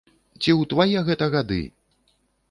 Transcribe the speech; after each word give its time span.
Ці 0.41 0.49
ў 0.59 0.69
твае 0.71 1.03
гэта 1.09 1.27
гады! 1.35 1.59